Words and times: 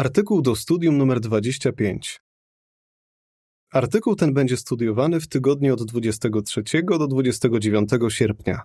Artykuł 0.00 0.42
do 0.42 0.56
studium 0.56 0.98
numer 0.98 1.20
25. 1.20 2.20
Artykuł 3.70 4.16
ten 4.16 4.34
będzie 4.34 4.56
studiowany 4.56 5.20
w 5.20 5.28
tygodniu 5.28 5.74
od 5.74 5.84
23 5.84 6.62
do 6.82 7.06
29 7.06 7.90
sierpnia. 8.08 8.62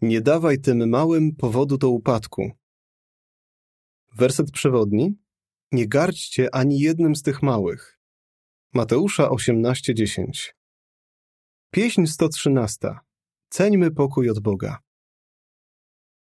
Nie 0.00 0.20
dawaj 0.20 0.58
tym 0.58 0.88
małym 0.88 1.36
powodu 1.36 1.78
do 1.78 1.88
upadku. 1.88 2.52
Werset 4.16 4.50
przewodni. 4.50 5.18
Nie 5.72 5.88
gardźcie 5.88 6.54
ani 6.54 6.80
jednym 6.80 7.16
z 7.16 7.22
tych 7.22 7.42
małych. 7.42 7.98
Mateusza 8.72 9.28
18:10. 9.28 10.54
Pieśń 11.70 12.06
113. 12.06 12.98
Ceńmy 13.48 13.90
pokój 13.90 14.30
od 14.30 14.40
Boga. 14.40 14.78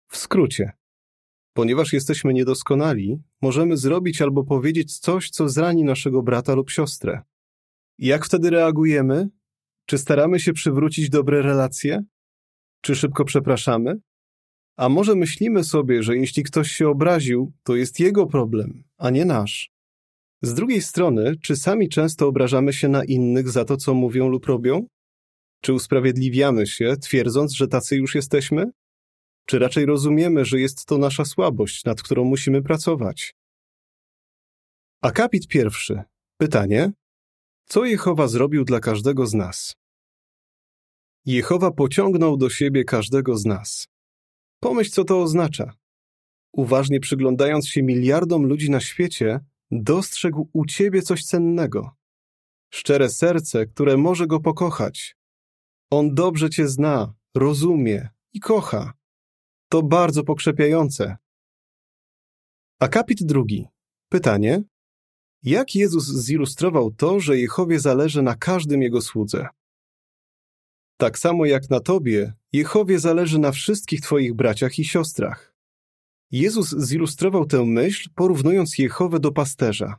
W 0.08 0.18
skrócie. 0.18 0.79
Ponieważ 1.54 1.94
jesteśmy 1.94 2.34
niedoskonali, 2.34 3.20
możemy 3.42 3.78
zrobić 3.78 4.22
albo 4.22 4.44
powiedzieć 4.44 5.00
coś, 5.00 5.30
co 5.30 5.50
zrani 5.50 5.84
naszego 5.84 6.24
brata 6.24 6.56
lub 6.56 6.70
siostrę. 6.70 7.22
Jak 7.98 8.26
wtedy 8.26 8.50
reagujemy? 8.50 9.30
Czy 9.86 9.98
staramy 9.98 10.40
się 10.40 10.54
przywrócić 10.54 11.10
dobre 11.10 11.42
relacje? 11.42 12.04
Czy 12.82 12.96
szybko 12.96 13.26
przepraszamy? 13.26 13.96
A 14.78 14.90
może 14.90 15.16
myślimy 15.16 15.64
sobie, 15.64 16.04
że 16.04 16.18
jeśli 16.18 16.44
ktoś 16.44 16.72
się 16.72 16.90
obraził, 16.90 17.54
to 17.64 17.76
jest 17.76 18.00
jego 18.00 18.28
problem, 18.28 18.84
a 18.98 19.10
nie 19.10 19.26
nasz? 19.26 19.72
Z 20.42 20.54
drugiej 20.54 20.82
strony, 20.82 21.36
czy 21.42 21.56
sami 21.56 21.90
często 21.90 22.28
obrażamy 22.28 22.74
się 22.74 22.88
na 22.88 23.04
innych 23.04 23.50
za 23.50 23.66
to, 23.66 23.78
co 23.78 23.94
mówią 23.94 24.30
lub 24.30 24.46
robią? 24.46 24.88
Czy 25.62 25.74
usprawiedliwiamy 25.74 26.68
się, 26.68 26.96
twierdząc, 27.02 27.54
że 27.54 27.68
tacy 27.68 27.98
już 27.98 28.16
jesteśmy? 28.16 28.72
Czy 29.50 29.60
raczej 29.60 29.86
rozumiemy, 29.86 30.46
że 30.46 30.60
jest 30.60 30.86
to 30.86 30.98
nasza 30.98 31.26
słabość, 31.26 31.86
nad 31.86 32.02
którą 32.02 32.24
musimy 32.24 32.62
pracować? 32.62 33.36
Akapit 35.02 35.48
pierwszy. 35.48 36.04
Pytanie: 36.38 36.92
Co 37.66 37.86
Jehowa 37.86 38.28
zrobił 38.28 38.66
dla 38.66 38.80
każdego 38.80 39.28
z 39.28 39.34
nas? 39.34 39.76
Jehowa 41.26 41.72
pociągnął 41.72 42.38
do 42.38 42.50
siebie 42.50 42.84
każdego 42.84 43.38
z 43.38 43.46
nas. 43.46 43.88
Pomyśl, 44.60 44.92
co 44.92 45.04
to 45.04 45.22
oznacza. 45.22 45.74
Uważnie 46.54 47.00
przyglądając 47.00 47.68
się 47.68 47.84
miliardom 47.84 48.46
ludzi 48.46 48.72
na 48.72 48.80
świecie, 48.80 49.40
dostrzegł 49.72 50.50
u 50.54 50.66
ciebie 50.66 51.02
coś 51.02 51.24
cennego. 51.24 51.92
Szczere 52.74 53.10
serce, 53.10 53.66
które 53.66 53.98
może 53.98 54.28
go 54.28 54.40
pokochać. 54.40 55.16
On 55.92 56.16
dobrze 56.16 56.50
cię 56.50 56.68
zna, 56.68 57.14
rozumie 57.36 58.10
i 58.34 58.40
kocha. 58.40 58.99
To 59.70 59.84
bardzo 59.84 60.24
pokrzepiające. 60.24 61.18
Akapit 62.80 63.24
drugi. 63.24 63.68
Pytanie. 64.10 64.64
Jak 65.44 65.76
Jezus 65.76 66.08
zilustrował 66.08 66.92
to, 66.92 67.20
że 67.20 67.38
Jehowie 67.38 67.80
zależy 67.80 68.22
na 68.22 68.36
każdym 68.36 68.82
Jego 68.82 69.02
słudze? 69.02 69.48
Tak 70.98 71.20
samo 71.20 71.46
jak 71.46 71.70
na 71.70 71.80
Tobie, 71.80 72.34
Jehowie 72.54 73.00
zależy 73.00 73.40
na 73.40 73.52
wszystkich 73.52 74.02
Twoich 74.02 74.34
braciach 74.34 74.80
i 74.80 74.86
siostrach. 74.86 75.56
Jezus 76.32 76.70
zilustrował 76.70 77.46
tę 77.46 77.66
myśl, 77.66 78.10
porównując 78.16 78.78
Jehowę 78.78 79.20
do 79.20 79.32
pasterza. 79.32 79.98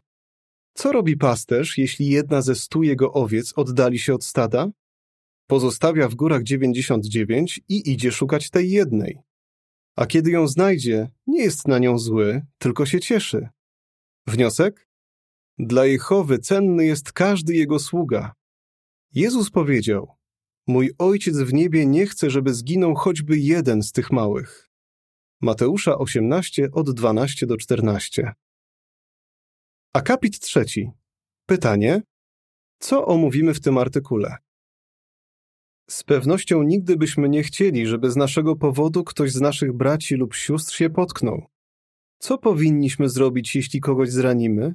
Co 0.74 0.92
robi 0.92 1.16
pasterz, 1.16 1.78
jeśli 1.78 2.06
jedna 2.06 2.42
ze 2.42 2.54
stu 2.54 2.82
jego 2.82 3.12
owiec 3.12 3.52
oddali 3.56 3.98
się 3.98 4.14
od 4.14 4.24
stada? 4.24 4.70
Pozostawia 5.46 6.08
w 6.08 6.14
górach 6.14 6.42
dziewięćdziesiąt 6.42 7.06
dziewięć 7.06 7.60
i 7.68 7.92
idzie 7.92 8.12
szukać 8.12 8.50
tej 8.50 8.70
jednej 8.70 9.29
a 10.00 10.06
kiedy 10.06 10.30
ją 10.30 10.48
znajdzie, 10.48 11.08
nie 11.26 11.42
jest 11.42 11.68
na 11.68 11.78
nią 11.78 11.98
zły, 11.98 12.46
tylko 12.58 12.86
się 12.86 13.00
cieszy. 13.00 13.48
Wniosek? 14.26 14.88
Dla 15.58 15.86
Jehowy 15.86 16.38
cenny 16.38 16.84
jest 16.84 17.12
każdy 17.12 17.54
jego 17.54 17.78
sługa. 17.78 18.34
Jezus 19.12 19.50
powiedział: 19.50 20.16
Mój 20.66 20.90
ojciec 20.98 21.36
w 21.36 21.52
niebie 21.52 21.86
nie 21.86 22.06
chce, 22.06 22.30
żeby 22.30 22.54
zginął 22.54 22.94
choćby 22.94 23.38
jeden 23.38 23.82
z 23.82 23.92
tych 23.92 24.10
małych. 24.10 24.70
Mateusza 25.40 25.98
18 25.98 26.70
od 26.72 26.90
12 26.90 27.46
do 27.46 27.56
14. 27.56 28.32
Akapit 29.92 30.40
trzeci. 30.40 30.90
Pytanie: 31.46 32.02
Co 32.78 33.06
omówimy 33.06 33.54
w 33.54 33.60
tym 33.60 33.78
artykule? 33.78 34.36
Z 35.90 36.02
pewnością 36.02 36.62
nigdy 36.62 36.96
byśmy 36.96 37.28
nie 37.28 37.42
chcieli, 37.42 37.86
żeby 37.86 38.10
z 38.10 38.16
naszego 38.16 38.56
powodu 38.56 39.04
ktoś 39.04 39.32
z 39.32 39.40
naszych 39.40 39.72
braci 39.72 40.14
lub 40.14 40.34
sióstr 40.34 40.74
się 40.74 40.90
potknął. 40.90 41.46
Co 42.18 42.38
powinniśmy 42.38 43.08
zrobić, 43.08 43.56
jeśli 43.56 43.80
kogoś 43.80 44.10
zranimy? 44.10 44.74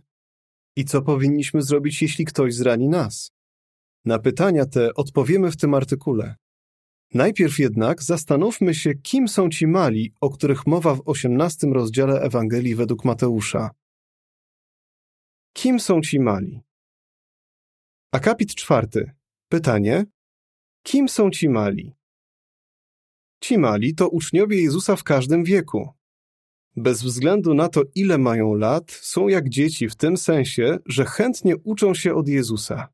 I 0.75 0.85
co 0.85 1.01
powinniśmy 1.01 1.61
zrobić, 1.61 2.01
jeśli 2.01 2.25
ktoś 2.25 2.55
zrani 2.55 2.87
nas? 2.87 3.31
Na 4.05 4.19
pytania 4.19 4.65
te 4.65 4.93
odpowiemy 4.93 5.51
w 5.51 5.57
tym 5.57 5.73
artykule. 5.73 6.35
Najpierw 7.13 7.59
jednak 7.59 8.03
zastanówmy 8.03 8.73
się, 8.73 8.95
kim 8.95 9.27
są 9.27 9.49
ci 9.49 9.67
mali, 9.67 10.13
o 10.21 10.29
których 10.29 10.67
mowa 10.67 10.95
w 10.95 11.01
osiemnastym 11.05 11.73
rozdziale 11.73 12.21
Ewangelii 12.21 12.75
według 12.75 13.05
Mateusza. 13.05 13.69
Kim 15.53 15.79
są 15.79 16.01
ci 16.01 16.19
mali? 16.19 16.61
Akapit 18.11 18.55
czwarty. 18.55 19.11
Pytanie: 19.49 20.05
Kim 20.87 21.09
są 21.09 21.29
ci 21.31 21.49
mali? 21.49 21.95
Ci 23.41 23.57
mali 23.57 23.95
to 23.95 24.09
uczniowie 24.09 24.61
Jezusa 24.61 24.95
w 24.95 25.03
każdym 25.03 25.43
wieku. 25.43 25.89
Bez 26.75 27.03
względu 27.03 27.53
na 27.53 27.69
to, 27.69 27.81
ile 27.95 28.17
mają 28.17 28.55
lat, 28.55 28.91
są 28.91 29.27
jak 29.27 29.49
dzieci 29.49 29.89
w 29.89 29.95
tym 29.95 30.17
sensie, 30.17 30.77
że 30.85 31.05
chętnie 31.05 31.57
uczą 31.57 31.93
się 31.93 32.15
od 32.15 32.27
Jezusa. 32.27 32.89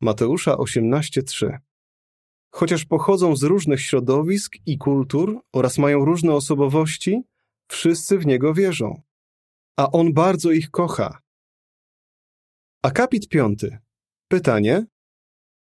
Mateusza 0.00 0.56
18:3. 0.56 1.58
Chociaż 2.50 2.84
pochodzą 2.84 3.36
z 3.36 3.42
różnych 3.42 3.80
środowisk 3.80 4.56
i 4.66 4.78
kultur 4.78 5.40
oraz 5.52 5.78
mają 5.78 6.04
różne 6.04 6.32
osobowości, 6.32 7.22
wszyscy 7.68 8.18
w 8.18 8.26
niego 8.26 8.54
wierzą. 8.54 9.02
A 9.76 9.90
on 9.90 10.12
bardzo 10.12 10.50
ich 10.50 10.70
kocha. 10.70 11.22
Akapit 12.82 13.28
piąty. 13.28 13.78
Pytanie: 14.28 14.86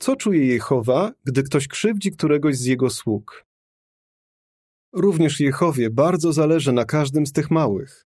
co 0.05 0.17
czuje 0.17 0.47
Jehowa, 0.47 1.13
gdy 1.25 1.43
ktoś 1.43 1.69
krzywdzi 1.69 2.11
któregoś 2.13 2.57
z 2.57 2.65
jego 2.65 2.91
sług? 2.91 3.47
Również 4.93 5.41
Jehowie 5.41 5.91
bardzo 5.91 6.33
zależy 6.33 6.73
na 6.73 6.85
każdym 6.85 7.27
z 7.27 7.33
tych 7.33 7.51
małych. 7.51 8.07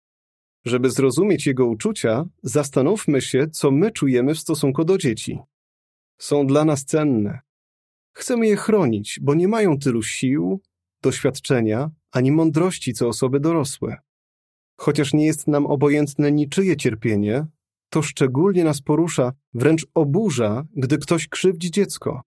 Żeby 0.66 0.90
zrozumieć 0.90 1.48
jego 1.48 1.66
uczucia, 1.66 2.26
zastanówmy 2.44 3.22
się, 3.22 3.48
co 3.48 3.72
my 3.72 3.92
czujemy 3.92 4.36
w 4.36 4.40
stosunku 4.40 4.86
do 4.86 4.98
dzieci. 4.98 5.40
Są 6.18 6.48
dla 6.48 6.66
nas 6.66 6.86
cenne. 6.86 7.40
Chcemy 8.14 8.48
je 8.48 8.56
chronić, 8.56 9.20
bo 9.22 9.34
nie 9.36 9.48
mają 9.48 9.80
tylu 9.80 10.04
sił, 10.04 10.62
doświadczenia 11.02 11.92
ani 12.12 12.32
mądrości 12.32 12.94
co 12.94 13.08
osoby 13.08 13.40
dorosłe. 13.40 13.98
Chociaż 14.78 15.14
nie 15.14 15.26
jest 15.26 15.48
nam 15.48 15.66
obojętne 15.66 16.32
niczyje 16.32 16.78
cierpienie, 16.78 17.46
to 17.92 18.02
szczególnie 18.02 18.64
nas 18.64 18.82
porusza, 18.82 19.34
wręcz 19.54 19.86
oburza, 19.94 20.66
gdy 20.76 20.98
ktoś 20.98 21.28
krzywdzi 21.28 21.72
dziecko. 21.72 22.22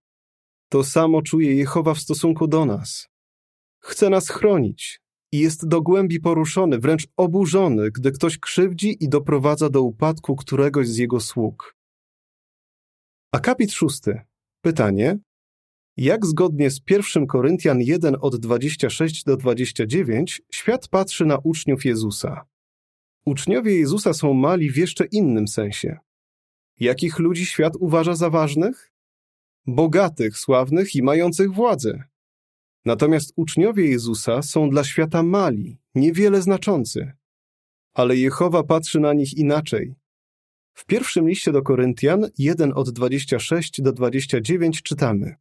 To 0.68 0.84
samo 0.84 1.22
czuje 1.22 1.54
Jehowa 1.54 1.94
w 1.94 2.00
stosunku 2.00 2.46
do 2.48 2.64
nas. 2.64 3.08
Chce 3.82 4.10
nas 4.10 4.28
chronić 4.28 5.00
i 5.32 5.38
jest 5.38 5.68
do 5.68 5.82
głębi 5.82 6.20
poruszony, 6.20 6.78
wręcz 6.78 7.06
oburzony, 7.16 7.90
gdy 7.90 8.12
ktoś 8.12 8.38
krzywdzi 8.38 9.04
i 9.04 9.08
doprowadza 9.08 9.70
do 9.70 9.82
upadku 9.82 10.36
któregoś 10.36 10.88
z 10.88 10.96
jego 10.96 11.20
sług. 11.20 11.76
Akapit 13.32 13.72
szósty. 13.72 14.20
Pytanie. 14.60 15.18
Jak 15.96 16.26
zgodnie 16.26 16.70
z 16.70 16.80
1 16.90 17.26
Koryntian 17.26 17.80
1 17.80 18.16
od 18.20 18.36
26 18.36 19.24
do 19.24 19.36
29 19.36 20.42
świat 20.52 20.88
patrzy 20.88 21.26
na 21.26 21.38
uczniów 21.38 21.84
Jezusa? 21.84 22.46
Uczniowie 23.24 23.78
Jezusa 23.78 24.12
są 24.12 24.34
mali 24.34 24.70
w 24.70 24.76
jeszcze 24.76 25.04
innym 25.04 25.48
sensie. 25.48 25.98
Jakich 26.80 27.18
ludzi 27.18 27.46
świat 27.46 27.72
uważa 27.80 28.14
za 28.14 28.30
ważnych? 28.30 28.92
Bogatych, 29.66 30.38
sławnych 30.38 30.94
i 30.94 31.02
mających 31.02 31.52
władzę. 31.52 32.04
Natomiast 32.84 33.32
uczniowie 33.36 33.86
Jezusa 33.86 34.42
są 34.42 34.70
dla 34.70 34.84
świata 34.84 35.22
mali, 35.22 35.78
niewiele 35.94 36.42
znaczący. 36.42 37.12
Ale 37.94 38.16
Jehowa 38.16 38.62
patrzy 38.62 39.00
na 39.00 39.12
nich 39.12 39.34
inaczej. 39.34 39.94
W 40.74 40.86
pierwszym 40.86 41.28
liście 41.28 41.52
do 41.52 41.62
Koryntian 41.62 42.30
1 42.38 42.72
od 42.74 42.90
26 42.90 43.82
do 43.82 43.92
29 43.92 44.82
czytamy: 44.82 45.34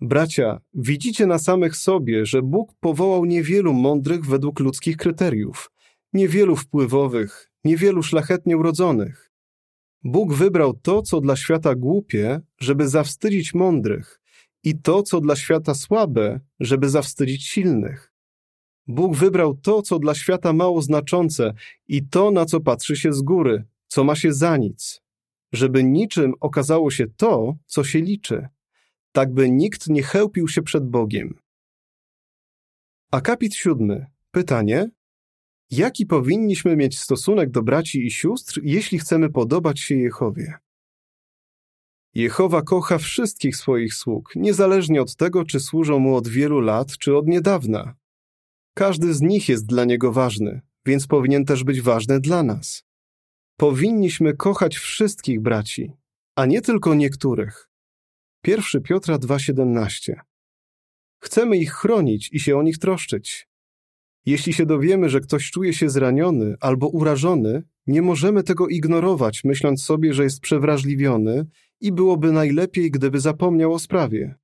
Bracia, 0.00 0.60
widzicie 0.74 1.26
na 1.26 1.38
samych 1.38 1.76
sobie, 1.76 2.26
że 2.26 2.42
Bóg 2.42 2.72
powołał 2.80 3.24
niewielu 3.24 3.72
mądrych 3.72 4.26
według 4.26 4.60
ludzkich 4.60 4.96
kryteriów 4.96 5.70
niewielu 6.12 6.56
wpływowych, 6.56 7.52
niewielu 7.64 8.02
szlachetnie 8.02 8.56
urodzonych. 8.56 9.32
Bóg 10.04 10.34
wybrał 10.34 10.74
to, 10.74 11.02
co 11.02 11.20
dla 11.20 11.36
świata 11.36 11.74
głupie, 11.74 12.40
żeby 12.60 12.88
zawstydzić 12.88 13.54
mądrych, 13.54 14.20
i 14.64 14.78
to, 14.78 15.02
co 15.02 15.20
dla 15.20 15.36
świata 15.36 15.74
słabe, 15.74 16.40
żeby 16.60 16.88
zawstydzić 16.88 17.46
silnych. 17.46 18.12
Bóg 18.86 19.16
wybrał 19.16 19.54
to, 19.54 19.82
co 19.82 19.98
dla 19.98 20.14
świata 20.14 20.52
mało 20.52 20.82
znaczące 20.82 21.54
i 21.88 22.08
to, 22.08 22.30
na 22.30 22.44
co 22.44 22.60
patrzy 22.60 22.96
się 22.96 23.12
z 23.12 23.22
góry, 23.22 23.64
co 23.86 24.04
ma 24.04 24.14
się 24.14 24.32
za 24.32 24.56
nic, 24.56 25.02
żeby 25.52 25.84
niczym 25.84 26.32
okazało 26.40 26.90
się 26.90 27.06
to, 27.16 27.56
co 27.66 27.84
się 27.84 28.00
liczy, 28.00 28.48
tak 29.12 29.34
by 29.34 29.50
nikt 29.50 29.88
nie 29.88 30.02
chełpił 30.02 30.48
się 30.48 30.62
przed 30.62 30.88
Bogiem. 30.88 31.38
Akapit 33.10 33.54
siódmy. 33.54 34.06
Pytanie: 34.30 34.90
Jaki 35.72 36.06
powinniśmy 36.06 36.76
mieć 36.76 36.98
stosunek 36.98 37.50
do 37.50 37.62
braci 37.62 38.06
i 38.06 38.10
sióstr, 38.10 38.60
jeśli 38.62 38.98
chcemy 38.98 39.30
podobać 39.30 39.80
się 39.80 39.94
Jehowie? 39.94 40.54
Jehowa 42.14 42.62
kocha 42.62 42.98
wszystkich 42.98 43.56
swoich 43.56 43.94
sług, 43.94 44.32
niezależnie 44.36 45.02
od 45.02 45.16
tego, 45.16 45.44
czy 45.44 45.60
służą 45.60 45.98
mu 45.98 46.16
od 46.16 46.28
wielu 46.28 46.60
lat, 46.60 46.98
czy 46.98 47.16
od 47.16 47.26
niedawna. 47.26 47.94
Każdy 48.74 49.14
z 49.14 49.20
nich 49.20 49.48
jest 49.48 49.66
dla 49.66 49.84
niego 49.84 50.12
ważny, 50.12 50.60
więc 50.86 51.06
powinien 51.06 51.44
też 51.44 51.64
być 51.64 51.80
ważny 51.80 52.20
dla 52.20 52.42
nas. 52.42 52.84
Powinniśmy 53.56 54.36
kochać 54.36 54.76
wszystkich 54.76 55.40
braci, 55.40 55.92
a 56.36 56.46
nie 56.46 56.62
tylko 56.62 56.94
niektórych. 56.94 57.70
1 58.46 58.82
Piotra 58.82 59.16
2,17 59.16 60.14
Chcemy 61.22 61.56
ich 61.56 61.72
chronić 61.72 62.32
i 62.32 62.40
się 62.40 62.56
o 62.56 62.62
nich 62.62 62.78
troszczyć. 62.78 63.51
Jeśli 64.26 64.52
się 64.52 64.66
dowiemy, 64.66 65.08
że 65.08 65.20
ktoś 65.20 65.50
czuje 65.50 65.72
się 65.72 65.90
zraniony 65.90 66.56
albo 66.60 66.88
urażony, 66.88 67.62
nie 67.86 68.02
możemy 68.02 68.42
tego 68.42 68.68
ignorować, 68.68 69.44
myśląc 69.44 69.82
sobie, 69.84 70.14
że 70.14 70.24
jest 70.24 70.40
przewrażliwiony 70.40 71.46
i 71.80 71.92
byłoby 71.92 72.32
najlepiej, 72.32 72.90
gdyby 72.90 73.20
zapomniał 73.20 73.72
o 73.72 73.78
sprawie. 73.78 74.34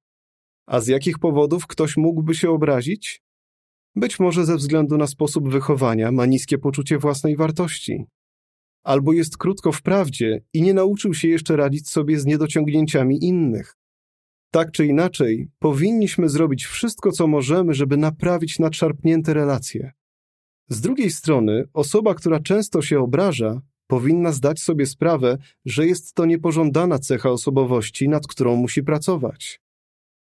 A 0.67 0.81
z 0.81 0.87
jakich 0.87 1.19
powodów 1.19 1.67
ktoś 1.67 1.97
mógłby 1.97 2.35
się 2.35 2.51
obrazić? 2.51 3.23
Być 3.97 4.21
może 4.21 4.47
ze 4.47 4.57
względu 4.57 4.99
na 4.99 5.07
sposób 5.07 5.49
wychowania 5.49 6.13
ma 6.13 6.27
niskie 6.27 6.59
poczucie 6.59 6.99
własnej 6.99 7.37
wartości. 7.37 8.05
Albo 8.83 9.13
jest 9.13 9.37
krótko 9.37 9.73
w 9.73 9.83
prawdzie 9.83 10.43
i 10.53 10.63
nie 10.63 10.75
nauczył 10.75 11.15
się 11.15 11.29
jeszcze 11.29 11.57
radzić 11.57 11.89
sobie 11.89 12.21
z 12.21 12.27
niedociągnięciami 12.27 13.25
innych. 13.25 13.78
Tak 14.51 14.73
czy 14.73 14.87
inaczej, 14.87 15.51
powinniśmy 15.59 16.29
zrobić 16.29 16.67
wszystko, 16.67 17.13
co 17.13 17.27
możemy, 17.27 17.75
żeby 17.75 17.97
naprawić 17.97 18.59
nadszarpnięte 18.59 19.35
relacje. 19.35 19.93
Z 20.69 20.81
drugiej 20.81 21.11
strony, 21.11 21.65
osoba, 21.73 22.15
która 22.15 22.41
często 22.41 22.83
się 22.83 23.01
obraża, 23.01 23.61
powinna 23.87 24.33
zdać 24.33 24.61
sobie 24.61 24.87
sprawę, 24.87 25.39
że 25.65 25.87
jest 25.87 26.15
to 26.15 26.27
niepożądana 26.27 26.99
cecha 26.99 27.31
osobowości, 27.31 28.09
nad 28.09 28.27
którą 28.27 28.57
musi 28.57 28.83
pracować. 28.83 29.61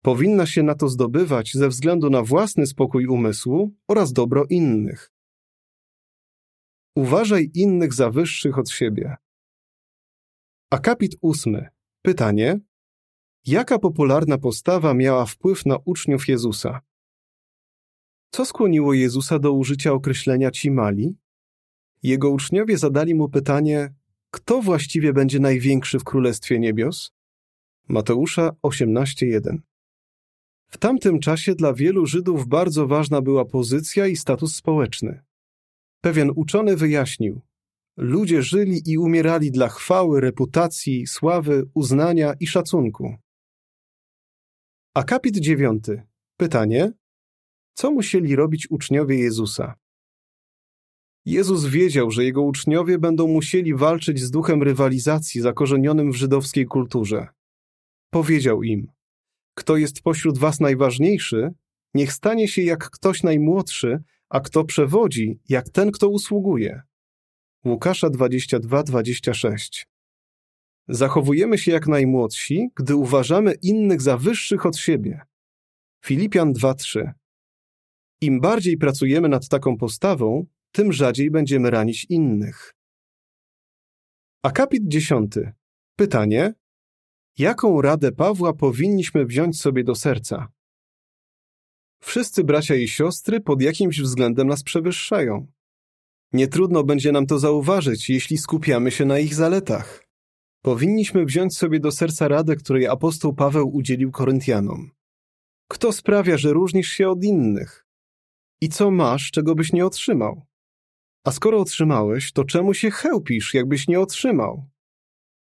Powinna 0.03 0.47
się 0.47 0.63
na 0.63 0.75
to 0.75 0.89
zdobywać 0.89 1.53
ze 1.55 1.69
względu 1.69 2.11
na 2.11 2.23
własny 2.23 2.67
spokój 2.67 3.07
umysłu 3.07 3.75
oraz 3.89 4.13
dobro 4.13 4.45
innych. 4.51 5.13
Uważaj 6.97 7.51
innych 7.55 7.95
za 7.95 8.11
wyższych 8.11 8.59
od 8.59 8.71
siebie. 8.71 9.17
Akapit 10.71 11.17
ósmy. 11.21 11.69
Pytanie: 12.03 12.61
Jaka 13.46 13.79
popularna 13.79 14.38
postawa 14.38 14.94
miała 14.94 15.26
wpływ 15.26 15.67
na 15.67 15.76
uczniów 15.85 16.29
Jezusa? 16.29 16.81
Co 18.31 18.44
skłoniło 18.44 18.94
Jezusa 18.94 19.38
do 19.38 19.52
użycia 19.52 19.93
określenia 19.93 20.50
ci 20.50 20.70
mali? 20.70 21.17
Jego 22.02 22.31
uczniowie 22.31 22.79
zadali 22.79 23.14
mu 23.14 23.29
pytanie: 23.29 23.94
Kto 24.31 24.62
właściwie 24.62 25.12
będzie 25.12 25.41
największy 25.41 25.99
w 25.99 26.05
Królestwie 26.05 26.58
Niebios? 26.58 27.12
Mateusza 27.88 28.50
18:1 28.62 29.58
w 30.75 30.79
tamtym 30.79 31.20
czasie 31.20 31.55
dla 31.55 31.75
wielu 31.75 32.06
Żydów 32.06 32.49
bardzo 32.49 32.87
ważna 32.87 33.23
była 33.23 33.44
pozycja 33.44 34.06
i 34.06 34.17
status 34.17 34.56
społeczny. 34.56 35.23
Pewien 36.00 36.31
uczony 36.37 36.76
wyjaśnił: 36.76 37.41
Ludzie 37.96 38.43
żyli 38.43 38.82
i 38.87 38.99
umierali 38.99 39.50
dla 39.50 39.69
chwały, 39.69 40.20
reputacji, 40.20 41.06
sławy, 41.06 41.64
uznania 41.75 42.35
i 42.41 42.46
szacunku. 42.46 43.14
Akapit 44.94 45.37
dziewiąty. 45.37 46.02
Pytanie: 46.37 46.93
Co 47.75 47.91
musieli 47.91 48.37
robić 48.37 48.70
uczniowie 48.70 49.19
Jezusa? 49.19 49.75
Jezus 51.25 51.64
wiedział, 51.64 52.11
że 52.11 52.25
jego 52.25 52.43
uczniowie 52.43 52.99
będą 52.99 53.29
musieli 53.29 53.75
walczyć 53.75 54.20
z 54.20 54.31
duchem 54.31 54.62
rywalizacji 54.62 55.41
zakorzenionym 55.41 56.12
w 56.12 56.17
żydowskiej 56.17 56.67
kulturze. 56.67 57.29
Powiedział 58.11 58.62
im: 58.62 58.87
kto 59.55 59.76
jest 59.76 60.02
pośród 60.02 60.38
was 60.38 60.61
najważniejszy, 60.61 61.50
niech 61.94 62.12
stanie 62.12 62.49
się 62.49 62.62
jak 62.62 62.91
ktoś 62.91 63.23
najmłodszy, 63.23 64.02
a 64.29 64.41
kto 64.41 64.64
przewodzi, 64.64 65.41
jak 65.49 65.69
ten, 65.69 65.93
kto 65.93 66.08
usługuje. 66.08 66.82
Łukasza 67.64 68.08
22-26 68.08 69.85
Zachowujemy 70.89 71.59
się 71.59 71.73
jak 71.73 71.87
najmłodsi, 71.87 72.69
gdy 72.77 72.97
uważamy 72.97 73.55
innych 73.63 74.03
za 74.03 74.17
wyższych 74.17 74.67
od 74.67 74.77
siebie. 74.77 75.21
Filipian 76.05 76.53
2:3 76.53 77.13
Im 78.21 78.41
bardziej 78.41 78.77
pracujemy 78.77 79.29
nad 79.29 79.49
taką 79.49 79.77
postawą, 79.77 80.47
tym 80.73 80.93
rzadziej 80.93 81.31
będziemy 81.31 81.71
ranić 81.71 82.07
innych. 82.09 82.75
Akapit 84.43 84.83
10. 84.87 85.35
Pytanie: 85.97 86.55
Jaką 87.39 87.83
radę 87.83 88.13
Pawła 88.13 88.53
powinniśmy 88.53 89.27
wziąć 89.27 89.61
sobie 89.61 89.85
do 89.85 89.95
serca? 89.95 90.49
Wszyscy 92.03 92.45
bracia 92.45 92.75
i 92.75 92.89
siostry 92.89 93.41
pod 93.41 93.63
jakimś 93.63 94.01
względem 94.01 94.49
nas 94.49 94.63
przewyższają. 94.63 95.47
Nie 96.33 96.49
trudno 96.49 96.85
będzie 96.85 97.13
nam 97.13 97.27
to 97.27 97.39
zauważyć, 97.39 98.11
jeśli 98.11 98.39
skupiamy 98.39 98.91
się 98.91 99.05
na 99.05 99.19
ich 99.19 99.35
zaletach. 99.35 100.04
Powinniśmy 100.65 101.25
wziąć 101.25 101.57
sobie 101.57 101.81
do 101.81 101.93
serca 101.93 102.29
radę, 102.29 102.57
której 102.57 102.87
apostoł 102.87 103.35
Paweł 103.35 103.77
udzielił 103.77 104.13
Koryntianom. 104.13 104.91
Kto 105.71 105.93
sprawia, 105.93 106.37
że 106.37 106.53
różnisz 106.53 106.89
się 106.89 107.09
od 107.09 107.25
innych? 107.25 107.87
I 108.61 108.69
co 108.69 108.91
masz, 108.91 109.31
czego 109.31 109.55
byś 109.55 109.73
nie 109.73 109.87
otrzymał? 109.87 110.43
A 111.25 111.33
skoro 111.33 111.61
otrzymałeś, 111.61 112.33
to 112.33 112.45
czemu 112.45 112.75
się 112.75 112.91
chełpisz, 112.91 113.55
jakbyś 113.55 113.89
nie 113.89 114.01
otrzymał? 114.01 114.65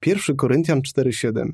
1 0.07 0.37
Koryntian 0.37 0.81
4:7 0.81 1.53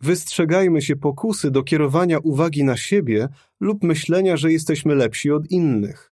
Wystrzegajmy 0.00 0.82
się 0.82 0.96
pokusy 0.96 1.50
do 1.50 1.62
kierowania 1.62 2.18
uwagi 2.18 2.64
na 2.64 2.76
siebie 2.76 3.28
lub 3.60 3.84
myślenia, 3.84 4.36
że 4.36 4.52
jesteśmy 4.52 4.94
lepsi 4.94 5.30
od 5.30 5.50
innych. 5.50 6.12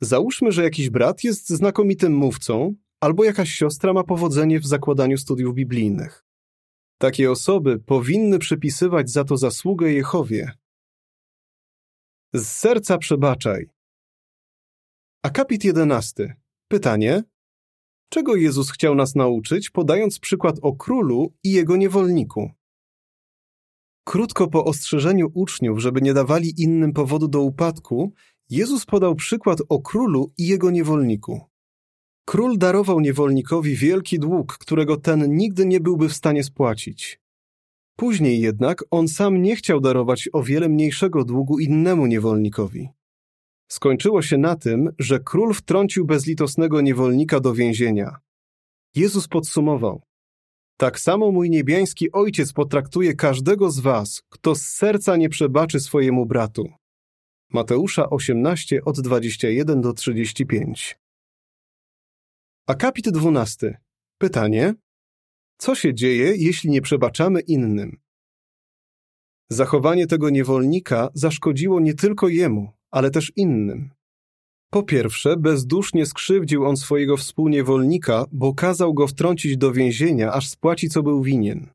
Załóżmy, 0.00 0.52
że 0.52 0.62
jakiś 0.64 0.90
brat 0.90 1.24
jest 1.24 1.48
znakomitym 1.48 2.14
mówcą, 2.14 2.74
albo 3.00 3.24
jakaś 3.24 3.50
siostra 3.50 3.92
ma 3.92 4.04
powodzenie 4.04 4.60
w 4.60 4.66
zakładaniu 4.66 5.18
studiów 5.18 5.54
biblijnych. 5.54 6.24
Takie 6.98 7.30
osoby 7.30 7.78
powinny 7.78 8.38
przypisywać 8.38 9.10
za 9.10 9.24
to 9.24 9.36
zasługę 9.36 9.92
Jehowie. 9.92 10.52
Z 12.34 12.46
serca 12.46 12.98
przebaczaj. 12.98 13.70
Akapit 15.22 15.64
11. 15.64 16.36
Pytanie: 16.68 17.22
Czego 18.08 18.36
Jezus 18.36 18.70
chciał 18.70 18.94
nas 18.94 19.14
nauczyć, 19.14 19.70
podając 19.70 20.18
przykład 20.18 20.56
o 20.62 20.72
królu 20.72 21.32
i 21.44 21.52
jego 21.52 21.76
niewolniku? 21.76 22.50
Krótko 24.04 24.48
po 24.48 24.64
ostrzeżeniu 24.64 25.30
uczniów, 25.34 25.78
żeby 25.78 26.00
nie 26.00 26.14
dawali 26.14 26.62
innym 26.62 26.92
powodu 26.92 27.28
do 27.28 27.40
upadku, 27.40 28.12
Jezus 28.50 28.86
podał 28.86 29.14
przykład 29.14 29.58
o 29.68 29.80
królu 29.80 30.32
i 30.38 30.46
jego 30.46 30.70
niewolniku. 30.70 31.49
Król 32.30 32.58
darował 32.58 33.00
niewolnikowi 33.00 33.76
wielki 33.76 34.18
dług, 34.18 34.58
którego 34.58 34.96
ten 34.96 35.36
nigdy 35.36 35.66
nie 35.66 35.80
byłby 35.80 36.08
w 36.08 36.12
stanie 36.14 36.44
spłacić. 36.44 37.20
Później 37.96 38.40
jednak 38.40 38.84
on 38.90 39.08
sam 39.08 39.42
nie 39.42 39.56
chciał 39.56 39.80
darować 39.80 40.28
o 40.32 40.42
wiele 40.42 40.68
mniejszego 40.68 41.24
długu 41.24 41.58
innemu 41.58 42.06
niewolnikowi. 42.06 42.88
Skończyło 43.68 44.22
się 44.22 44.38
na 44.38 44.56
tym, 44.56 44.90
że 44.98 45.20
król 45.20 45.54
wtrącił 45.54 46.06
bezlitosnego 46.06 46.80
niewolnika 46.80 47.40
do 47.40 47.54
więzienia. 47.54 48.16
Jezus 48.94 49.28
podsumował: 49.28 50.02
tak 50.76 51.00
samo 51.00 51.32
mój 51.32 51.50
niebiański 51.50 52.12
Ojciec 52.12 52.52
potraktuje 52.52 53.14
każdego 53.14 53.70
z 53.70 53.80
was, 53.80 54.22
kto 54.28 54.54
z 54.54 54.62
serca 54.62 55.16
nie 55.16 55.28
przebaczy 55.28 55.80
swojemu 55.80 56.26
bratu. 56.26 56.68
Mateusza 57.52 58.10
18 58.10 58.84
od 58.84 59.00
21 59.00 59.80
do 59.80 59.92
35. 59.92 61.00
Akapit 62.70 63.08
12. 63.08 63.80
Pytanie: 64.18 64.74
Co 65.58 65.74
się 65.74 65.94
dzieje, 65.94 66.32
jeśli 66.36 66.70
nie 66.70 66.82
przebaczamy 66.82 67.40
innym? 67.40 68.00
Zachowanie 69.48 70.06
tego 70.06 70.30
niewolnika 70.30 71.08
zaszkodziło 71.14 71.80
nie 71.80 71.94
tylko 71.94 72.28
jemu, 72.28 72.72
ale 72.90 73.10
też 73.10 73.32
innym. 73.36 73.90
Po 74.70 74.82
pierwsze, 74.82 75.36
bezdusznie 75.36 76.06
skrzywdził 76.06 76.64
on 76.66 76.76
swojego 76.76 77.16
współniewolnika, 77.16 78.24
bo 78.32 78.54
kazał 78.54 78.94
go 78.94 79.06
wtrącić 79.06 79.56
do 79.56 79.72
więzienia, 79.72 80.32
aż 80.32 80.48
spłaci, 80.48 80.88
co 80.88 81.02
był 81.02 81.22
winien. 81.22 81.66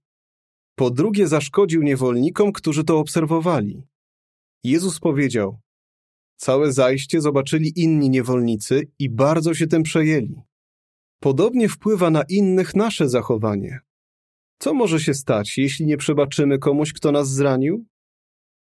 Po 0.76 0.90
drugie, 0.90 1.28
zaszkodził 1.28 1.84
niewolnikom, 1.84 2.52
którzy 2.52 2.84
to 2.84 3.00
obserwowali. 3.00 3.84
Jezus 4.64 5.00
powiedział: 5.00 5.60
Całe 6.38 6.74
zajście 6.74 7.22
zobaczyli 7.22 7.74
inni 7.76 8.10
niewolnicy 8.10 8.88
i 9.00 9.10
bardzo 9.10 9.54
się 9.54 9.68
tym 9.68 9.84
przejęli. 9.84 10.42
Podobnie 11.26 11.70
wpływa 11.70 12.10
na 12.10 12.24
innych 12.30 12.76
nasze 12.76 13.10
zachowanie. 13.10 13.80
Co 14.60 14.74
może 14.74 15.00
się 15.00 15.14
stać, 15.14 15.58
jeśli 15.58 15.86
nie 15.86 15.98
przebaczymy 15.98 16.60
komuś, 16.60 16.94
kto 16.94 17.12
nas 17.12 17.30
zranił? 17.30 17.86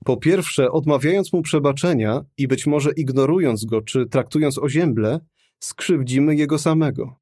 Po 0.06 0.18
pierwsze, 0.18 0.72
odmawiając 0.72 1.34
mu 1.34 1.42
przebaczenia 1.42 2.26
i 2.38 2.48
być 2.48 2.68
może 2.68 2.92
ignorując 2.92 3.66
go 3.66 3.82
czy 3.82 4.06
traktując 4.06 4.58
ozięble, 4.58 5.20
skrzywdzimy 5.60 6.36
jego 6.36 6.60
samego. 6.60 7.16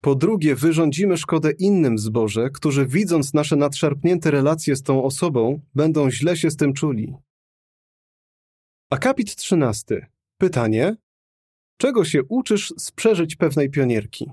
Po 0.00 0.14
drugie, 0.14 0.54
wyrządzimy 0.54 1.16
szkodę 1.16 1.50
innym 1.58 1.98
zboże, 1.98 2.50
którzy 2.50 2.86
widząc 2.86 3.34
nasze 3.34 3.56
nadszarpnięte 3.56 4.30
relacje 4.30 4.76
z 4.76 4.82
tą 4.82 5.04
osobą, 5.04 5.60
będą 5.74 6.10
źle 6.10 6.36
się 6.36 6.50
z 6.50 6.56
tym 6.56 6.72
czuli. 6.72 7.14
Akapit 8.90 9.36
13. 9.36 10.06
Pytanie: 10.38 10.96
Czego 11.76 12.04
się 12.04 12.22
uczysz 12.28 12.74
z 12.76 12.90
przeżyć 12.90 13.36
pewnej 13.36 13.70
pionierki? 13.70 14.30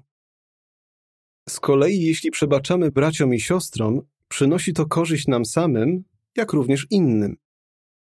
Z 1.49 1.59
kolei, 1.59 2.01
jeśli 2.01 2.31
przebaczamy 2.31 2.91
braciom 2.91 3.33
i 3.33 3.39
siostrom, 3.39 4.01
przynosi 4.27 4.73
to 4.73 4.85
korzyść 4.85 5.27
nam 5.27 5.45
samym, 5.45 6.03
jak 6.35 6.53
również 6.53 6.87
innym. 6.89 7.37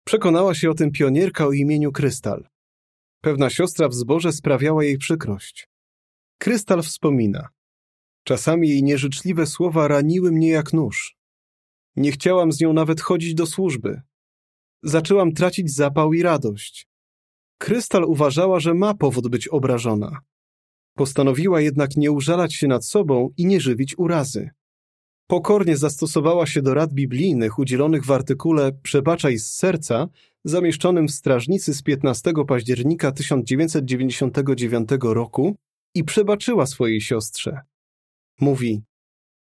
Przekonała 0.04 0.54
się 0.54 0.70
o 0.70 0.75
tym 0.75 0.90
pionierka 0.90 1.47
o 1.47 1.52
imieniu 1.52 1.92
Krystal. 1.92 2.49
Pewna 3.20 3.50
siostra 3.50 3.88
w 3.88 3.94
zborze 3.94 4.32
sprawiała 4.32 4.85
jej 4.85 4.99
przykrość. 4.99 5.68
Krystal 6.38 6.82
wspomina. 6.82 7.49
Czasami 8.25 8.68
jej 8.68 8.82
nieżyczliwe 8.82 9.47
słowa 9.47 9.88
raniły 9.88 10.32
mnie 10.32 10.49
jak 10.49 10.73
nóż. 10.73 11.16
Nie 11.97 12.12
chciałam 12.12 12.52
z 12.52 12.61
nią 12.61 12.73
nawet 12.73 13.00
chodzić 13.00 13.35
do 13.35 13.47
służby. 13.47 14.02
Zaczęłam 14.82 15.32
tracić 15.32 15.75
zapał 15.75 16.12
i 16.12 16.23
radość. 16.23 16.88
Krystal 17.59 18.04
uważała, 18.04 18.61
że 18.61 18.75
ma 18.75 18.94
powód 18.94 19.28
być 19.28 19.49
obrażona. 19.49 20.20
Postanowiła 20.94 21.61
jednak 21.61 21.97
nie 21.97 22.12
użalać 22.12 22.54
się 22.54 22.68
nad 22.68 22.87
sobą 22.87 23.30
i 23.37 23.47
nie 23.47 23.61
żywić 23.61 23.99
urazy. 23.99 24.50
Pokornie 25.26 25.76
zastosowała 25.76 26.47
się 26.47 26.62
do 26.62 26.75
rad 26.75 26.92
biblijnych 26.92 27.59
udzielonych 27.59 28.04
w 28.04 28.11
artykule 28.11 28.73
Przebaczaj 28.82 29.38
z 29.38 29.50
serca, 29.50 30.09
zamieszczonym 30.44 31.09
w 31.09 31.11
Strażnicy 31.11 31.75
z 31.75 31.82
15 31.82 32.32
października 32.49 33.12
1999 33.12 34.88
roku 35.02 35.56
i 35.94 36.04
przebaczyła 36.04 36.66
swojej 36.66 37.00
siostrze. 37.00 37.61
Mówi: 38.40 38.82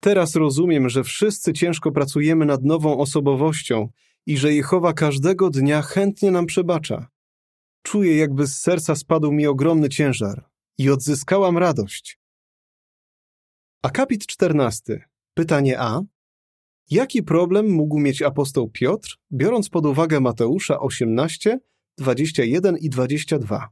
Teraz 0.01 0.37
rozumiem, 0.37 0.89
że 0.89 1.05
wszyscy 1.05 1.53
ciężko 1.53 1.93
pracujemy 1.93 2.47
nad 2.47 2.65
nową 2.65 2.99
osobowością 2.99 3.89
i 4.27 4.37
że 4.37 4.55
Jehowa 4.55 4.93
każdego 4.93 5.51
dnia 5.51 5.83
chętnie 5.83 6.31
nam 6.31 6.47
przebacza. 6.47 7.09
Czuję, 7.83 8.17
jakby 8.17 8.47
z 8.47 8.61
serca 8.61 8.95
spadł 8.95 9.33
mi 9.33 9.47
ogromny 9.47 9.89
ciężar 9.89 10.52
i 10.79 10.91
odzyskałam 10.91 11.59
radość. 11.59 12.19
Akapit 13.83 14.26
14. 14.26 15.05
Pytanie 15.35 15.81
A. 15.81 16.00
Jaki 16.91 17.23
problem 17.23 17.71
mógł 17.71 17.99
mieć 17.99 18.23
apostoł 18.23 18.71
Piotr, 18.71 19.17
biorąc 19.33 19.69
pod 19.69 19.87
uwagę 19.87 20.21
Mateusza 20.21 20.81
18, 20.81 21.59
21 21.99 22.76
i 22.76 22.88
22? 22.88 23.69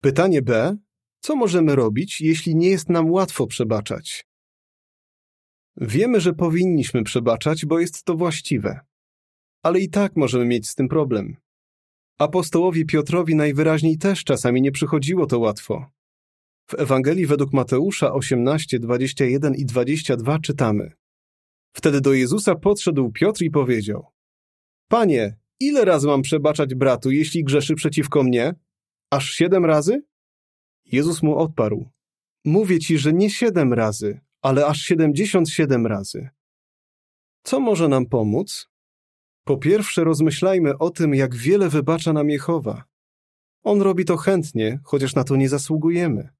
Pytanie 0.00 0.42
B. 0.42 0.76
Co 1.20 1.36
możemy 1.36 1.76
robić, 1.76 2.20
jeśli 2.20 2.56
nie 2.56 2.68
jest 2.68 2.88
nam 2.88 3.10
łatwo 3.10 3.46
przebaczać? 3.46 4.26
Wiemy, 5.76 6.20
że 6.20 6.32
powinniśmy 6.32 7.04
przebaczać, 7.04 7.66
bo 7.66 7.80
jest 7.80 8.04
to 8.04 8.14
właściwe. 8.14 8.80
Ale 9.62 9.80
i 9.80 9.90
tak 9.90 10.16
możemy 10.16 10.44
mieć 10.44 10.68
z 10.68 10.74
tym 10.74 10.88
problem. 10.88 11.36
Apostołowi 12.18 12.86
Piotrowi 12.86 13.34
najwyraźniej 13.34 13.98
też 13.98 14.24
czasami 14.24 14.62
nie 14.62 14.72
przychodziło 14.72 15.26
to 15.26 15.38
łatwo. 15.38 15.97
W 16.70 16.74
Ewangelii 16.74 17.26
według 17.26 17.52
Mateusza 17.52 18.12
18, 18.12 18.78
21 18.78 19.54
i 19.54 19.64
22 19.64 20.38
czytamy. 20.38 20.92
Wtedy 21.72 22.00
do 22.00 22.12
Jezusa 22.12 22.54
podszedł 22.54 23.12
Piotr 23.12 23.42
i 23.42 23.50
powiedział: 23.50 24.06
Panie, 24.88 25.36
ile 25.60 25.84
razy 25.84 26.06
mam 26.06 26.22
przebaczać 26.22 26.74
bratu, 26.74 27.10
jeśli 27.10 27.44
grzeszy 27.44 27.74
przeciwko 27.74 28.22
mnie? 28.22 28.54
Aż 29.10 29.30
siedem 29.30 29.64
razy? 29.64 30.02
Jezus 30.84 31.22
mu 31.22 31.38
odparł: 31.38 31.90
Mówię 32.44 32.78
ci, 32.78 32.98
że 32.98 33.12
nie 33.12 33.30
siedem 33.30 33.72
razy, 33.72 34.20
ale 34.42 34.66
aż 34.66 34.80
siedemdziesiąt 34.80 35.50
siedem 35.50 35.86
razy. 35.86 36.28
Co 37.42 37.60
może 37.60 37.88
nam 37.88 38.06
pomóc? 38.06 38.68
Po 39.44 39.56
pierwsze, 39.56 40.04
rozmyślajmy 40.04 40.78
o 40.78 40.90
tym, 40.90 41.14
jak 41.14 41.34
wiele 41.34 41.68
wybacza 41.68 42.12
nam 42.12 42.30
Jehowa. 42.30 42.84
On 43.62 43.82
robi 43.82 44.04
to 44.04 44.16
chętnie, 44.16 44.80
chociaż 44.84 45.14
na 45.14 45.24
to 45.24 45.36
nie 45.36 45.48
zasługujemy. 45.48 46.37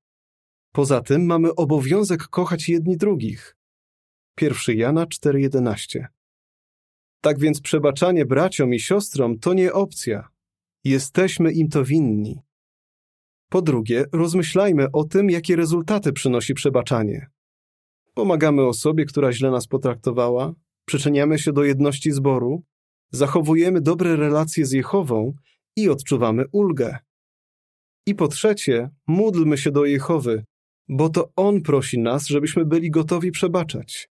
Poza 0.78 1.00
tym 1.00 1.26
mamy 1.26 1.54
obowiązek 1.54 2.22
kochać 2.22 2.68
jedni 2.68 2.96
drugich. 2.96 3.56
1 4.40 4.78
Jana 4.78 5.06
4:11. 5.06 6.06
Tak 7.20 7.38
więc 7.38 7.60
przebaczanie 7.60 8.26
braciom 8.26 8.74
i 8.74 8.80
siostrom 8.80 9.38
to 9.38 9.54
nie 9.54 9.72
opcja. 9.72 10.28
Jesteśmy 10.84 11.52
im 11.52 11.68
to 11.68 11.84
winni. 11.84 12.40
Po 13.50 13.62
drugie, 13.62 14.04
rozmyślajmy 14.12 14.86
o 14.92 15.04
tym, 15.04 15.30
jakie 15.30 15.56
rezultaty 15.56 16.12
przynosi 16.12 16.54
przebaczanie. 16.54 17.26
Pomagamy 18.14 18.66
osobie, 18.66 19.04
która 19.04 19.32
źle 19.32 19.50
nas 19.50 19.66
potraktowała, 19.66 20.52
przyczyniamy 20.84 21.38
się 21.38 21.52
do 21.52 21.64
jedności 21.64 22.12
zboru, 22.12 22.62
zachowujemy 23.10 23.80
dobre 23.80 24.16
relacje 24.16 24.66
z 24.66 24.72
Jehową 24.72 25.32
i 25.76 25.88
odczuwamy 25.88 26.44
ulgę. 26.52 26.98
I 28.06 28.14
po 28.14 28.28
trzecie, 28.28 28.90
módlmy 29.06 29.58
się 29.58 29.70
do 29.70 29.84
Jehowy, 29.84 30.44
bo 30.88 31.08
to 31.08 31.32
On 31.36 31.62
prosi 31.62 31.98
nas, 31.98 32.26
żebyśmy 32.26 32.64
byli 32.64 32.90
gotowi 32.90 33.30
przebaczać. 33.30 34.10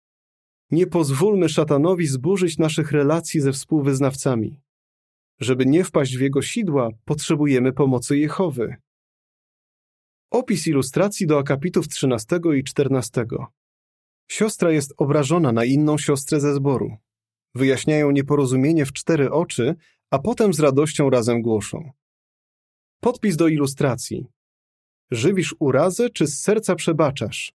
Nie 0.70 0.86
pozwólmy 0.86 1.48
szatanowi 1.48 2.06
zburzyć 2.06 2.58
naszych 2.58 2.92
relacji 2.92 3.40
ze 3.40 3.52
współwyznawcami. 3.52 4.60
Żeby 5.40 5.66
nie 5.66 5.84
wpaść 5.84 6.16
w 6.16 6.20
jego 6.20 6.42
sidła, 6.42 6.90
potrzebujemy 7.04 7.72
pomocy 7.72 8.18
Jehowy. 8.18 8.76
Opis 10.30 10.66
ilustracji 10.66 11.26
do 11.26 11.38
akapitów 11.38 11.88
13 11.88 12.40
i 12.56 12.64
14. 12.64 13.26
Siostra 14.28 14.70
jest 14.70 14.94
obrażona 14.96 15.52
na 15.52 15.64
inną 15.64 15.98
siostrę 15.98 16.40
ze 16.40 16.54
zboru. 16.54 16.96
Wyjaśniają 17.54 18.10
nieporozumienie 18.10 18.86
w 18.86 18.92
cztery 18.92 19.30
oczy, 19.30 19.74
a 20.10 20.18
potem 20.18 20.54
z 20.54 20.60
radością 20.60 21.10
razem 21.10 21.42
głoszą. 21.42 21.90
Podpis 23.00 23.36
do 23.36 23.48
ilustracji. 23.48 24.26
Żywisz 25.10 25.54
urazę, 25.58 26.10
czy 26.10 26.26
z 26.26 26.40
serca 26.40 26.74
przebaczasz? 26.74 27.52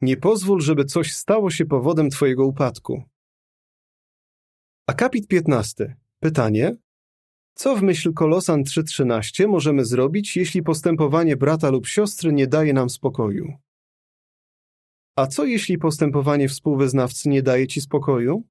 Nie 0.00 0.16
pozwól, 0.16 0.60
żeby 0.60 0.84
coś 0.84 1.12
stało 1.12 1.50
się 1.50 1.64
powodem 1.64 2.10
twojego 2.10 2.46
upadku. 2.46 3.02
Akapit 4.86 5.28
15. 5.28 5.96
Pytanie. 6.20 6.76
Co 7.54 7.76
w 7.76 7.82
myśl 7.82 8.12
Kolosan 8.12 8.62
3.13 8.62 9.48
możemy 9.48 9.84
zrobić, 9.84 10.36
jeśli 10.36 10.62
postępowanie 10.62 11.36
brata 11.36 11.70
lub 11.70 11.86
siostry 11.86 12.32
nie 12.32 12.46
daje 12.46 12.72
nam 12.72 12.90
spokoju? 12.90 13.52
A 15.16 15.26
co 15.26 15.44
jeśli 15.44 15.78
postępowanie 15.78 16.48
współwyznawcy 16.48 17.28
nie 17.28 17.42
daje 17.42 17.66
ci 17.66 17.80
spokoju? 17.80 18.42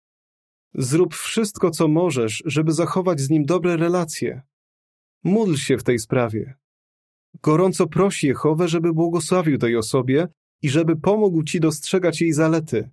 Zrób 0.74 1.16
wszystko, 1.16 1.72
co 1.72 1.88
możesz, 1.88 2.44
żeby 2.46 2.72
zachować 2.72 3.20
z 3.20 3.30
nim 3.30 3.46
dobre 3.46 3.78
relacje. 3.78 4.42
Módl 5.24 5.56
się 5.56 5.78
w 5.78 5.84
tej 5.84 6.00
sprawie. 6.00 6.63
Gorąco 7.42 7.88
prosi 7.88 8.28
Jehowę, 8.28 8.68
żeby 8.68 8.94
błogosławił 8.94 9.58
tej 9.58 9.78
osobie 9.78 10.28
i 10.62 10.70
żeby 10.70 10.96
pomógł 10.96 11.44
ci 11.44 11.60
dostrzegać 11.60 12.22
jej 12.22 12.34
zalety, 12.34 12.90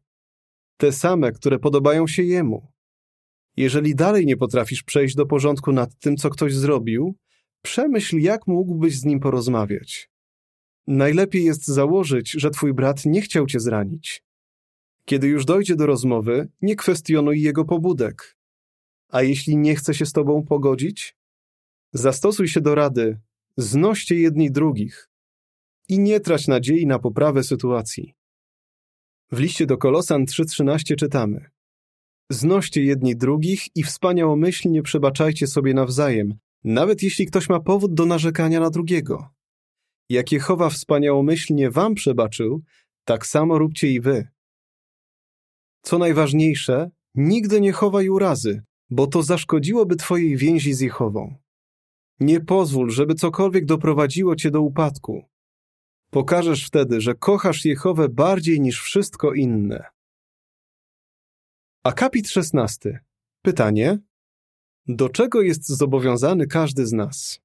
te 0.77 0.93
same, 0.93 1.33
które 1.33 1.59
podobają 1.59 2.07
się 2.07 2.23
jemu. 2.23 2.73
Jeżeli 3.57 3.95
dalej 3.95 4.27
nie 4.27 4.37
potrafisz 4.37 4.83
przejść 4.83 5.15
do 5.15 5.27
porządku 5.27 5.73
nad 5.73 5.99
tym, 5.99 6.17
co 6.17 6.31
ktoś 6.31 6.55
zrobił, 6.55 7.17
przemyśl, 7.63 8.19
jak 8.19 8.47
mógłbyś 8.47 8.99
z 8.99 9.05
nim 9.05 9.21
porozmawiać. 9.21 10.11
Najlepiej 10.87 11.45
jest 11.45 11.67
założyć, 11.67 12.31
że 12.31 12.51
twój 12.51 12.75
brat 12.75 13.05
nie 13.05 13.23
chciał 13.23 13.47
cię 13.47 13.61
zranić. 13.61 14.25
Kiedy 15.05 15.29
już 15.29 15.45
dojdzie 15.45 15.77
do 15.77 15.87
rozmowy, 15.87 16.49
nie 16.63 16.77
kwestionuj 16.77 17.43
jego 17.43 17.65
pobudek. 17.65 18.37
A 19.09 19.23
jeśli 19.23 19.57
nie 19.57 19.75
chce 19.75 19.95
się 19.95 20.07
z 20.07 20.13
tobą 20.13 20.43
pogodzić, 20.43 21.17
zastosuj 21.93 22.49
się 22.49 22.61
do 22.61 22.75
rady, 22.75 23.21
znoście 23.61 24.15
jedni 24.15 24.51
drugich 24.51 25.09
i 25.89 25.99
nie 25.99 26.21
trać 26.21 26.49
nadziei 26.49 26.87
na 26.87 26.99
poprawę 26.99 27.45
sytuacji. 27.45 28.15
W 29.33 29.39
liście 29.39 29.67
do 29.67 29.79
Kolosan 29.79 30.25
3.13 30.25 30.97
czytamy 30.97 31.51
Znoście 32.31 32.85
jedni 32.85 33.17
drugich 33.17 33.77
i 33.77 33.83
wspaniałomyślnie 33.83 34.83
przebaczajcie 34.83 35.47
sobie 35.47 35.75
nawzajem, 35.75 36.35
nawet 36.65 37.03
jeśli 37.03 37.27
ktoś 37.27 37.49
ma 37.49 37.61
powód 37.61 37.95
do 37.95 38.07
narzekania 38.07 38.61
na 38.61 38.71
drugiego. 38.71 39.29
Jak 40.09 40.33
Jehowa 40.33 40.71
wspaniałomyślnie 40.71 41.71
wam 41.71 41.95
przebaczył, 41.95 42.63
tak 43.05 43.27
samo 43.27 43.59
róbcie 43.59 43.91
i 43.91 44.01
wy. 44.01 44.29
Co 45.83 45.99
najważniejsze, 45.99 46.91
nigdy 47.15 47.61
nie 47.61 47.73
chowaj 47.73 48.09
urazy, 48.09 48.63
bo 48.91 49.07
to 49.07 49.23
zaszkodziłoby 49.23 49.97
twojej 49.97 50.37
więzi 50.37 50.75
z 50.75 50.81
Jehową. 50.81 51.35
Nie 52.21 52.41
pozwól, 52.41 52.91
żeby 52.91 53.15
cokolwiek 53.15 53.65
doprowadziło 53.65 54.37
cię 54.37 54.51
do 54.51 54.61
upadku. 54.61 55.25
Pokażesz 56.11 56.67
wtedy, 56.67 57.01
że 57.01 57.15
kochasz 57.15 57.65
Jehowę 57.65 58.09
bardziej 58.09 58.61
niż 58.61 58.81
wszystko 58.81 59.35
inne. 59.35 59.85
Akapit 61.85 62.29
16. 62.29 63.01
Pytanie: 63.43 63.99
Do 64.87 65.09
czego 65.09 65.43
jest 65.43 65.69
zobowiązany 65.69 66.47
każdy 66.47 66.87
z 66.87 66.93
nas? 66.93 67.41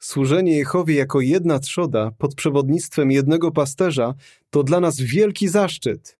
Służenie 0.00 0.56
Jehowie 0.56 0.94
jako 0.94 1.20
jedna 1.20 1.58
trzoda 1.58 2.10
pod 2.18 2.34
przewodnictwem 2.34 3.10
jednego 3.10 3.52
pasterza 3.52 4.14
to 4.50 4.62
dla 4.62 4.80
nas 4.80 5.00
wielki 5.00 5.48
zaszczyt. 5.48 6.18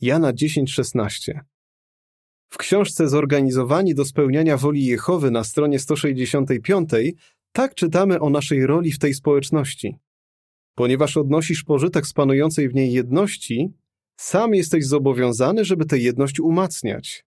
Jana 0.00 0.32
10:16. 0.32 1.40
W 2.54 2.56
książce 2.56 3.08
Zorganizowani 3.08 3.94
do 3.94 4.04
spełniania 4.04 4.56
woli 4.56 4.86
Jehowy 4.86 5.30
na 5.30 5.44
stronie 5.44 5.78
165 5.78 6.90
tak 7.52 7.74
czytamy 7.74 8.20
o 8.20 8.30
naszej 8.30 8.66
roli 8.66 8.92
w 8.92 8.98
tej 8.98 9.14
społeczności. 9.14 9.98
Ponieważ 10.74 11.16
odnosisz 11.16 11.62
pożytek 11.62 12.06
z 12.06 12.12
panującej 12.12 12.68
w 12.68 12.74
niej 12.74 12.92
jedności, 12.92 13.72
sam 14.16 14.54
jesteś 14.54 14.86
zobowiązany, 14.86 15.64
żeby 15.64 15.84
tę 15.84 15.98
jedność 15.98 16.40
umacniać. 16.40 17.24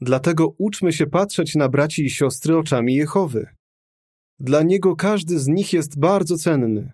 Dlatego 0.00 0.54
uczmy 0.58 0.92
się 0.92 1.06
patrzeć 1.06 1.54
na 1.54 1.68
braci 1.68 2.04
i 2.04 2.10
siostry 2.10 2.56
oczami 2.56 2.94
Jehowy. 2.94 3.46
Dla 4.38 4.62
niego 4.62 4.96
każdy 4.96 5.38
z 5.38 5.48
nich 5.48 5.72
jest 5.72 5.98
bardzo 5.98 6.36
cenny. 6.36 6.92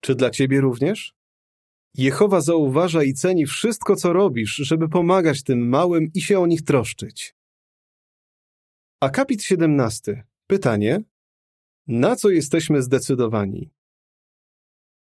Czy 0.00 0.14
dla 0.14 0.30
ciebie 0.30 0.60
również? 0.60 1.17
Jehowa 1.94 2.40
zauważa 2.40 3.02
i 3.02 3.14
ceni 3.14 3.46
wszystko, 3.46 3.96
co 3.96 4.12
robisz, 4.12 4.54
żeby 4.54 4.88
pomagać 4.88 5.42
tym 5.42 5.68
małym 5.68 6.10
i 6.14 6.20
się 6.20 6.40
o 6.40 6.46
nich 6.46 6.62
troszczyć. 6.62 7.34
Akapit 9.00 9.42
17. 9.42 10.24
Pytanie: 10.46 11.00
Na 11.86 12.16
co 12.16 12.30
jesteśmy 12.30 12.82
zdecydowani? 12.82 13.70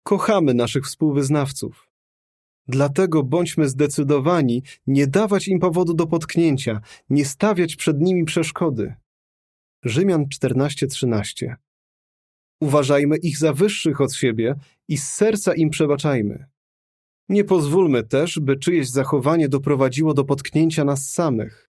Kochamy 0.04 0.54
naszych 0.54 0.86
współwyznawców. 0.86 1.92
Dlatego 2.68 3.24
bądźmy 3.24 3.70
zdecydowani 3.70 4.64
nie 4.88 5.08
dawać 5.08 5.48
im 5.48 5.60
powodu 5.60 5.94
do 5.94 6.08
potknięcia, 6.08 6.82
nie 7.10 7.26
stawiać 7.26 7.76
przed 7.76 8.02
nimi 8.02 8.26
przeszkody. 8.26 8.96
Rzymian 9.84 10.26
14:13. 10.26 11.56
Uważajmy 12.62 13.18
ich 13.18 13.38
za 13.38 13.54
wyższych 13.54 14.02
od 14.02 14.14
siebie 14.14 14.56
i 14.88 14.98
z 14.98 15.10
serca 15.10 15.56
im 15.56 15.70
przebaczajmy. 15.70 16.46
Nie 17.32 17.44
pozwólmy 17.44 18.04
też, 18.04 18.40
by 18.40 18.58
czyjeś 18.58 18.90
zachowanie 18.90 19.50
doprowadziło 19.50 20.14
do 20.14 20.26
potknięcia 20.26 20.86
nas 20.86 21.10
samych. 21.10 21.70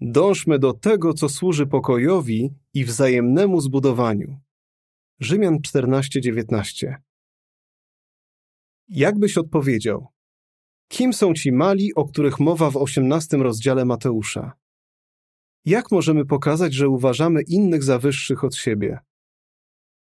Dążmy 0.00 0.58
do 0.58 0.72
tego, 0.72 1.14
co 1.14 1.28
służy 1.28 1.66
pokojowi 1.66 2.54
i 2.74 2.84
wzajemnemu 2.84 3.60
zbudowaniu. 3.60 4.40
Rzymian 5.20 5.58
14:19. 5.60 6.94
Jak 8.88 9.18
byś 9.18 9.38
odpowiedział? 9.38 10.06
Kim 10.88 11.12
są 11.12 11.34
ci 11.34 11.52
mali, 11.52 11.94
o 11.94 12.04
których 12.04 12.40
mowa 12.40 12.70
w 12.70 12.76
osiemnastym 12.76 13.42
rozdziale 13.42 13.84
Mateusza? 13.84 14.52
Jak 15.64 15.90
możemy 15.90 16.26
pokazać, 16.26 16.74
że 16.74 16.88
uważamy 16.88 17.42
innych 17.42 17.82
za 17.82 17.98
wyższych 17.98 18.44
od 18.44 18.56
siebie? 18.56 18.98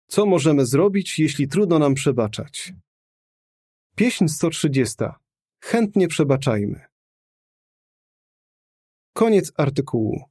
Co 0.06 0.26
możemy 0.26 0.66
zrobić, 0.66 1.18
jeśli 1.18 1.48
trudno 1.48 1.78
nam 1.78 1.94
przebaczać? 1.94 2.72
Pieśń 3.96 4.28
130. 4.28 4.96
Chętnie 5.64 6.08
przebaczajmy. 6.08 6.80
Koniec 9.12 9.52
artykułu. 9.56 10.24